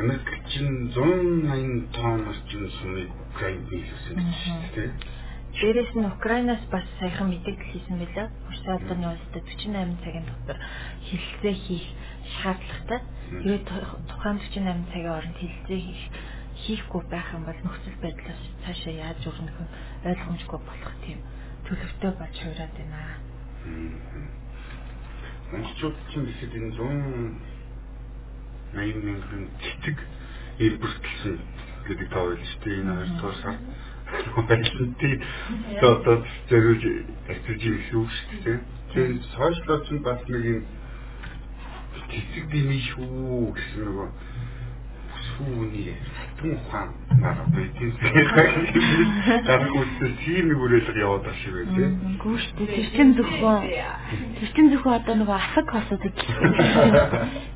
[0.00, 4.40] Америк чинь 180 тонн орчим сумыг Украинд биелүүлсэн гэж
[4.72, 5.19] тийм.
[5.60, 8.32] Дээрээс нь Украинаас бас саяхан мэдээлэл хийсэн байлаа.
[8.48, 10.56] Урьдчилан албаны улсад 48 цагийн дотор
[11.04, 11.84] хилцээ хийх
[12.40, 13.04] шаардлагатай.
[13.44, 13.68] Тэгээд
[14.08, 16.00] тухайн 48 цагийн оронд хилцээ хийх
[16.64, 19.68] хийхгүй байх юм бол нөхцөл байдлаас цаашаа яаж өрнөх нь
[20.08, 21.20] ойлгомжгүй болох тийм
[21.68, 23.20] төлөвтэй болж хуураад байна.
[25.52, 27.36] Монголчууд чинь бихэд энэ 180
[29.04, 29.96] мянган цэцэг
[30.64, 31.36] ирбэртэлсэн
[31.84, 32.80] гэдэг тоо байл шүү дээ.
[32.80, 33.60] Энэ хоёр дахь
[34.48, 35.20] байлтыг
[35.82, 36.16] одоо
[36.48, 36.84] зэрүүл
[37.68, 38.58] ирэх үг шүү дээ.
[38.92, 40.62] Тэгээд сошиалч нь бас нэг юм
[42.10, 44.08] цэцэг димий шүү гэсэн нөгөө
[45.40, 45.96] түүний
[46.40, 46.88] түн хаан
[47.20, 47.90] нараа байтин
[49.48, 51.92] дараа үсэл тийм үрэлэг яваад байгаа шиг байх тийм.
[52.20, 52.68] Гүү шүү дээ.
[52.76, 53.60] Тэр чин зөвхөн
[54.36, 56.02] тэр чин зөвхөн одоо нөгөө асаг хосод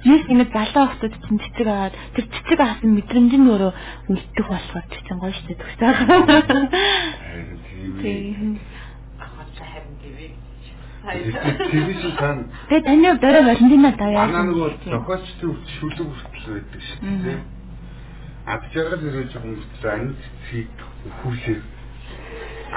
[0.09, 3.73] Нийс ингэ залуу хосод чин цэцэг аваад тэр цэцэг авсан мэдрэмж нь өөрөө
[4.13, 5.97] үлдэх болохоор чин гоё шүү дээ төгсөөд.
[8.01, 8.61] Тийм.
[11.05, 12.49] Тэр чинь сан.
[12.69, 14.25] Тэгээ таны дөрөв Валентина тавьяа.
[14.25, 17.54] Манай нөгөө зохиолчдын шүлэг хүртэл байдаг шүү дээ.
[18.45, 20.77] Адчаагаар нэрэж хүмүүст амьд цэцгийг
[21.19, 21.63] хүүсээр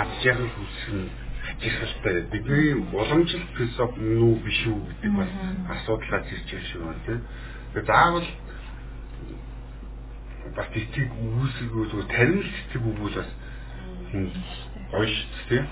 [0.02, 1.10] адчаагаар хүүсэх нь
[1.48, 2.16] хачирхалтай.
[2.32, 5.32] Бидний уламжлалт философи нүү биш үү гэдэг бас
[5.76, 7.22] асуудлаар ирж байгаа шүү байна тийм.
[7.74, 8.28] Тэгээ заавал
[10.56, 13.30] бас цэцгийг үүсгэл тарим цэцэг өгвөл бас
[14.91, 15.63] гоё шүү дээ.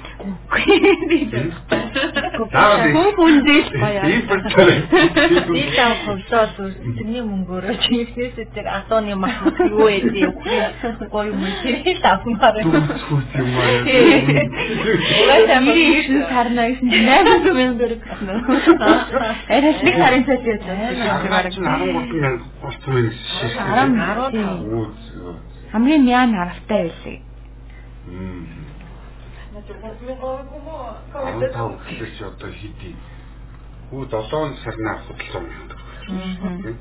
[2.51, 4.03] Заавал хүн дээл баяа.
[5.47, 9.39] Би тав хөвсөөс үсний мөнгөөрөө чивснээс тэр асууны мах
[9.71, 10.03] юу ээ
[11.11, 12.55] гоё юм тэр тавмаар.
[12.59, 13.87] Түс юм аа.
[15.23, 18.27] Угаасаа миний ирсэн сарна ирсэн 8 мянга төгрөг гэсэн.
[19.55, 20.75] Арайс нэг сарын цайд яасан.
[21.23, 23.55] 13 мянга болчихсон юм шиг.
[23.55, 23.95] 10
[25.71, 27.19] хамгийн мяа наравтай байлээ.
[28.07, 28.45] Мм.
[29.55, 29.71] 15
[31.87, 32.95] гэхээс одоо хэдий.
[33.87, 36.75] Хүү 7 сарнаа худалсан юм.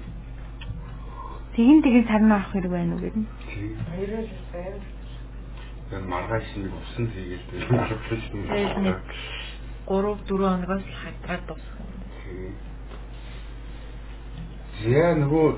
[1.54, 3.26] Тэгин тэгин сарнаа авах хэрэг байна уу гэдэг.
[3.94, 4.82] Хоёроо л байна.
[5.90, 7.06] Тэр маргааш нэг усан
[7.70, 8.98] маргааш нэг
[9.87, 11.78] 3 4 хоногоос хагдраад дуусах.
[14.82, 15.48] Зя нөгөө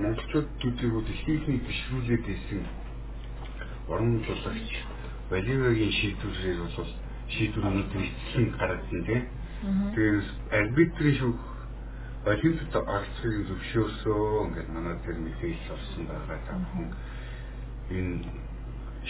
[0.00, 2.87] монголчууд төдийгөө ихний бишрүүлээд байсан
[3.88, 4.70] орон жуулагч
[5.30, 6.90] Боливиагийн шийдвэрээр бол
[7.34, 9.24] шийдвэр өнөөдөр эцсийн гаргасан тийм.
[9.94, 11.40] Тэгээд арбитрийн шүүх
[12.28, 16.86] Олимпиад оролцохыг зөвшөөрсөө ингээд манай дээр мэдээлэл орсон байгаа тавхан
[17.92, 18.24] энэ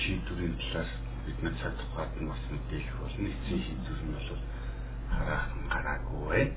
[0.01, 0.91] шийдвэрийн талаар
[1.27, 3.29] бидний цаг тухайд нь бас мэдээлэх болно.
[3.35, 4.31] Эцсийн шийдвэр нь бол
[5.15, 6.55] хараахан гараагүй байна.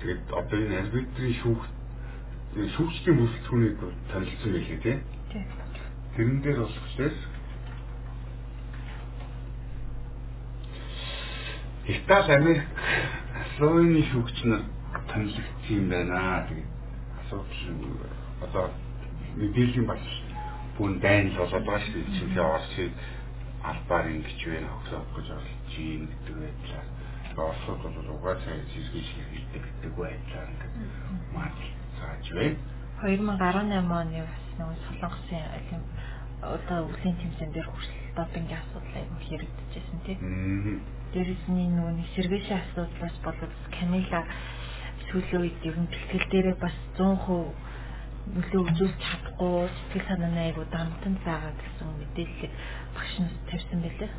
[0.00, 1.62] Тэгээд одоо энэ арбитрийн шүүх
[2.76, 3.76] шүүгчдийн бүрэлдэхүүнийг
[4.10, 5.00] танилцсан байлээ тийм.
[6.18, 7.14] Тэрэн дээр болохоор
[11.86, 12.66] Итали Америк
[13.54, 14.62] Словени шүүгч нар
[15.06, 16.42] танилцсан юм байна.
[16.50, 16.70] Тэгээд
[17.22, 18.02] асуудал
[18.42, 18.66] одоо
[19.38, 20.02] мэдээллийн бас
[20.74, 22.10] бүн дайн л болоод байгаа шүү дээ.
[22.18, 22.92] Чиний Оросыг
[23.62, 26.86] албаар ингэж байна хөгсөөх гэж оролж юм гэдэг байдлаар.
[27.38, 30.76] Оросууд бол угаасаа зэрэг шилжүүлдэг гэдэг байдлаар ингээд
[31.30, 31.56] маад
[31.94, 32.58] зааж байна.
[33.06, 35.82] 2018 оны бас нэг солонгосын алим
[36.42, 40.18] одоо өвлийн тэмцээн дээр хүртэл допингийн асуудал аягүй хэрэгдэжсэн тийм.
[41.12, 44.22] Дээрээс нь нөгөө сэргээшийн асуудлаас болоод Камила
[45.08, 47.68] сүүлийн үед ер нь бэлтгэл дээрээ бас 100%
[48.28, 52.54] нөлөө үзүүлж чадахгүй сэтгэл санааны аягүй дамтан заагаа гэсэн мэдээлэл
[52.94, 54.10] багш нь тавьсан байлээ.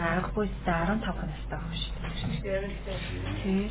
[0.00, 1.94] Аргагүй 15 настай байх шүү
[2.42, 2.72] дээ.
[3.44, 3.70] Тийм.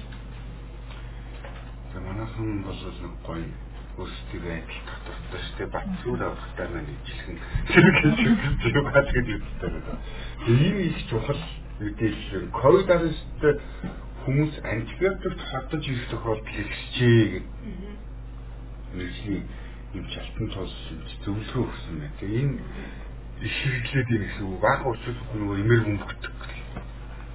[1.91, 3.45] За манайхан бол нэг гоё
[3.93, 5.69] өөрсдөө адил татвартай шүү дээ.
[5.73, 7.37] Батцуур авахтаа маань ижилхэн
[7.69, 8.19] сэргээж
[8.73, 10.01] юм хаад гэж үздэг байна.
[10.49, 11.41] Ийм их чухал
[11.79, 13.59] мэдээлэл ковид-19-д
[14.25, 17.53] хүмүүс антибиотик хадаж ирэх тохиолдол ихсжээ гэдэг.
[18.97, 19.41] Нэгний
[19.93, 20.73] юм шалтан тус
[21.21, 22.17] зөвлөгөө өгсөн байна.
[22.17, 22.57] Тэгээ энэ
[23.45, 24.57] их хэрэглээд юм гэсэн үг.
[24.57, 25.57] Бага учраас нөгөө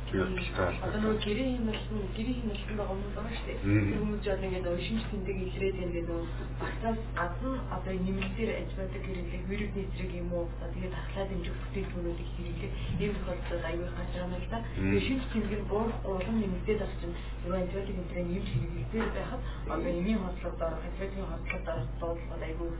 [0.08, 3.58] имэр бөмбөгдөг одоо нөгөө гэрээ хэмэлсэн гэрээ хэмэлсэн байгаа юм байна шүү дээ.
[3.98, 6.26] Хүмүүс жоо ингээд нөгөө шинж тэмдэг илрээд ингээд нөгөө
[6.60, 10.46] багтаас гадна одоо нэмэлтээр антибиотик хэрэглэх вирусны эсрэг юм уу?
[10.72, 14.58] Тэгээд таслаад дэмжих бүтээгдэхүүнүүдийг хэрэглэх ийм тохиолдолд аюул хашаана л да.
[14.76, 19.40] Тэгээд шинж тэмдэг нь буурахгүй улам нэмэгдээд авч чинь нөгөө антибиотик энтрээ нэмж хэрэглэхээр байхад
[19.68, 22.76] одоо эмийн хослолд орох антибиотикийн хослолд орох дуудлага аюул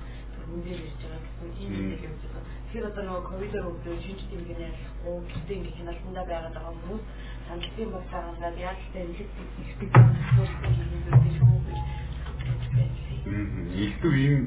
[0.49, 2.58] хүндээр ирж байгаа гэсэн ийм мэдээлэл өгч байгаа.
[2.69, 7.05] Тэгэхээр одоо нөгөө ковидор өвдөө шинж тэмдэг нь ялахгүй гэхдээ ингээ хяналтандаа байгаад байгаа хүмүүс
[7.49, 9.69] хандлагын бол гаргаад яаж ч тэмдэг гэж.
[13.89, 14.43] Илүү ийм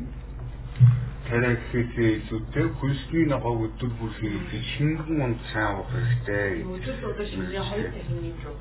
[1.26, 6.62] тариа гэхээсээ илүүтэй хөлсний ногоог өдөр бүр хийх шингэн унд сайн уух хэрэгтэй.
[6.62, 7.90] Өдөр өдөр шинэ хоёр
[8.22, 8.58] нэг руу.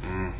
[0.00, 0.32] Аа.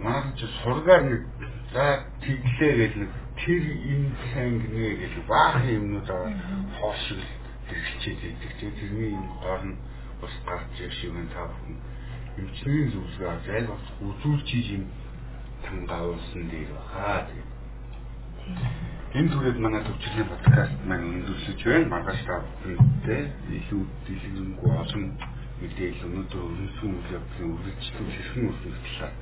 [0.00, 1.28] Манай чи сургаар нэг
[1.76, 6.30] за тэглээ гэж нэг тэр юм сайн гинэ гэж баахан юмнуудаа
[6.78, 7.18] хоошиг
[7.66, 8.52] хэрэгчээд идэг.
[8.78, 9.74] Тэрний юм гоор нь
[10.22, 11.74] бас гарч ирэх шиг энэ тав хүн
[12.38, 14.84] эмчний зүйлсээ зайл бас үзүүлж юм
[15.66, 17.26] тангаулсан дээр баха.
[19.18, 21.90] Энэ түрээд манай төвчлийн подкаст маань өндөрлөж байна.
[21.90, 23.22] Маргааш та бүхэндээ
[23.58, 25.04] илүү дэлгэрэнгүй олон
[25.60, 29.14] мэдээлэл өнөөдөр өрнөсөн үйл явдлын үргэлжлэл хэрхэн өрнөх талаар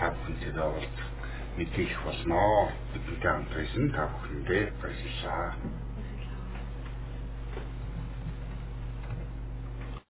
[0.00, 1.15] та бүхэнтэй уулзах
[1.56, 2.68] мэдээлэх болноо.
[2.92, 5.85] Бидэнтэй хамт байсан та бүхэндээ баярлалаа.